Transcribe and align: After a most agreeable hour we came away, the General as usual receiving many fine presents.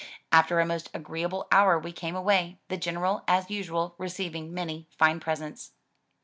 After 0.31 0.59
a 0.59 0.65
most 0.65 0.89
agreeable 0.95 1.47
hour 1.51 1.77
we 1.77 1.91
came 1.91 2.15
away, 2.15 2.57
the 2.69 2.75
General 2.77 3.23
as 3.27 3.51
usual 3.51 3.93
receiving 3.99 4.51
many 4.51 4.87
fine 4.97 5.19
presents. 5.19 5.73